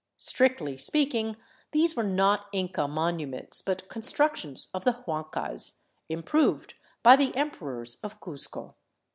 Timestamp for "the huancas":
4.83-5.79